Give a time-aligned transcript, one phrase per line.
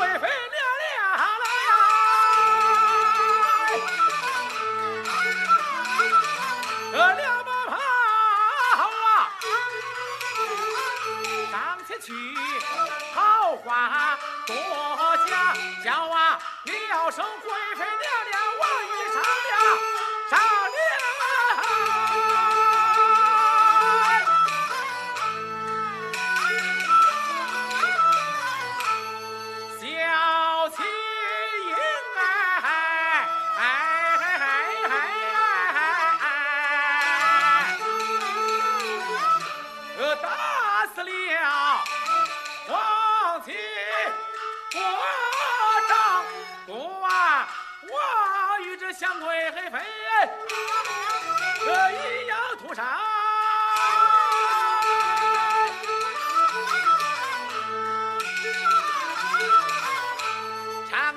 [0.00, 0.88] 贵妃娘娘
[1.40, 1.44] 来，
[6.90, 7.76] 这两把炮
[9.04, 9.28] 啊，
[11.52, 11.54] 上
[11.86, 12.08] 前去，
[13.14, 14.54] 好话多
[15.28, 15.30] 讲，
[15.84, 19.52] 叫啊了声贵妃娘娘，王爷上了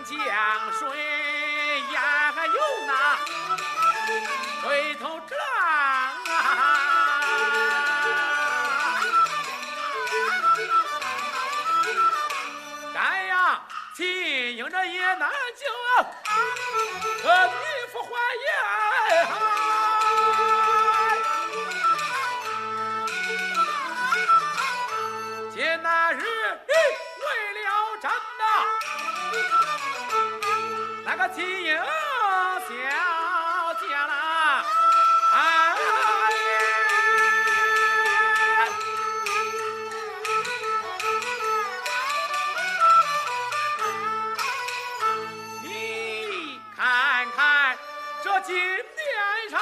[0.04, 0.18] 江
[0.78, 0.84] 水
[1.94, 2.92] 呀有那
[4.62, 5.32] 回头转
[6.28, 6.30] 啊！
[12.94, 13.62] 咱呀，
[13.94, 15.66] 金英这也难救，
[17.30, 17.54] 呃，女
[17.94, 18.10] 夫怀
[18.44, 18.48] 也。
[48.24, 49.60] 这金殿上，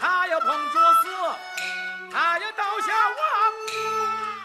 [0.00, 1.10] 他要碰着死，
[2.12, 3.52] 他要倒下亡，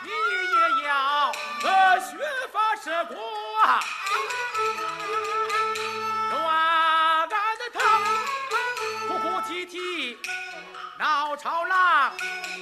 [0.02, 1.32] 你也要
[1.64, 2.18] 呃削
[2.52, 3.16] 发射国
[3.60, 3.80] 啊！
[6.32, 6.42] 乱
[7.30, 7.80] 俺的他
[9.08, 10.18] 哭哭啼啼
[10.98, 12.18] 闹朝郎，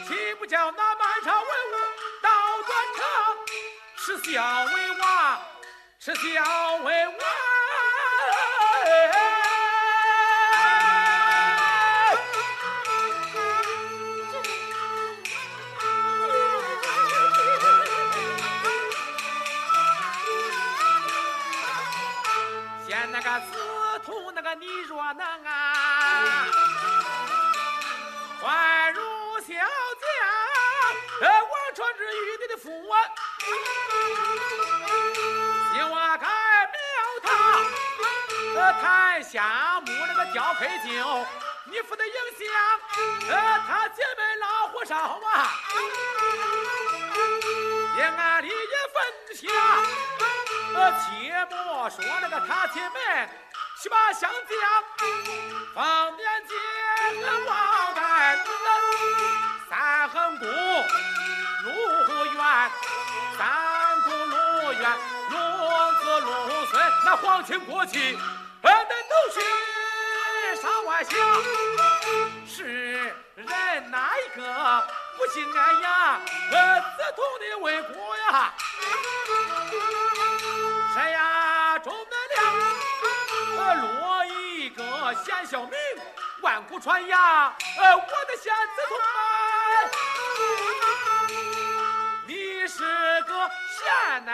[0.05, 1.75] 岂不叫那满朝文武
[2.21, 2.29] 到
[2.67, 3.37] 断肠？
[3.95, 5.41] 耻笑为王，
[5.97, 7.15] 耻笑为王。
[25.01, 25.49] 那个你若能啊，
[28.39, 29.01] 还如
[29.39, 29.47] 小
[30.01, 30.07] 将，
[31.21, 32.93] 呃，王传之玉帝的父啊，
[35.73, 36.27] 希望改
[36.71, 36.79] 苗
[37.23, 37.29] 他，
[38.55, 38.83] 呃，台
[39.23, 41.25] 下木那个雕黑酒，
[41.65, 42.47] 你父的影响，
[43.31, 44.95] 呃，他姐妹老火烧
[45.25, 45.57] 啊，
[47.97, 48.53] 也俺里也
[48.93, 49.03] 分
[49.35, 49.51] 享。
[50.73, 53.27] 呃，切莫说那个他姐妹
[53.81, 54.39] 去把相将，
[55.73, 56.55] 方年间
[57.23, 58.37] 和王丹
[59.67, 60.47] 三横宫
[61.63, 62.71] 陆远，
[63.39, 64.85] 三宫陆远，
[65.31, 66.29] 龙子陆
[66.67, 68.15] 孙那皇亲国戚，
[68.61, 69.41] 呃，那都是
[70.61, 71.17] 上外乡，
[72.47, 72.63] 是
[73.33, 74.87] 人哪一个
[75.17, 76.19] 不心安呀？
[76.51, 78.53] 呃，自同的为国呀。
[80.93, 81.40] 谁呀？
[85.13, 85.71] 贤孝名，
[86.41, 87.19] 万古传扬。
[87.19, 89.03] 呃，我的贤子同啊，
[92.27, 92.83] 你是
[93.23, 94.31] 个贤男，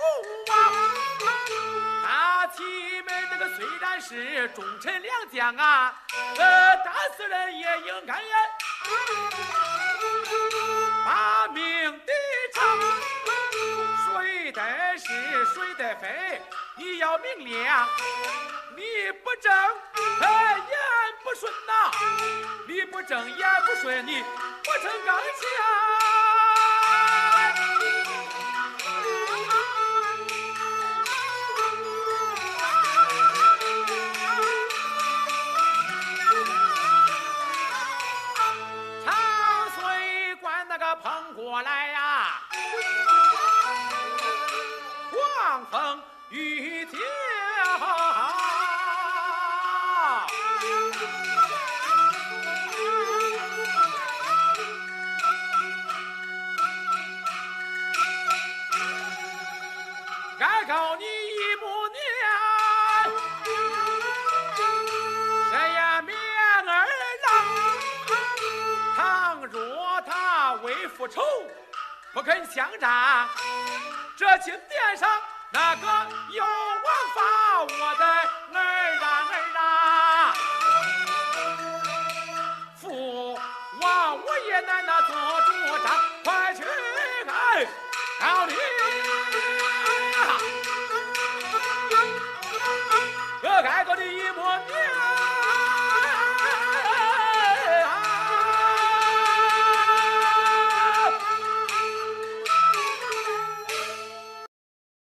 [0.52, 2.06] 啊！
[2.06, 2.62] 他妻
[3.02, 5.94] 们那个虽然是忠臣良将啊，
[6.38, 8.36] 呃，打死人也应该呀，
[11.04, 12.12] 把命抵
[12.54, 12.78] 偿。
[14.06, 14.62] 谁得
[14.98, 15.06] 是
[15.54, 16.40] 谁得非，
[16.76, 17.88] 你要明亮。
[18.76, 20.78] 你不正，言
[21.22, 21.90] 不顺呐、
[22.66, 24.22] 你不正言不顺，你
[24.64, 26.03] 不成刚强。
[45.74, 47.00] 风雨天。
[60.38, 61.98] 该告你一母年，
[65.50, 66.86] 谁呀面儿
[67.24, 67.28] 郎。
[68.94, 71.20] 倘若他为复仇，
[72.12, 73.28] 不肯相战，
[74.16, 75.10] 这金殿上
[75.54, 75.86] 那个
[76.30, 76.84] 有王
[77.14, 77.22] 法，
[77.62, 78.58] 我的儿
[79.00, 80.34] 啊儿啊，
[82.80, 83.38] 父
[83.80, 85.48] 王我也难那做主
[85.84, 85.86] 张，
[86.24, 86.64] 快去
[87.28, 87.68] 哎，
[88.20, 88.54] 老李
[90.16, 90.18] 啊，
[93.42, 94.83] 我挨个的一模一。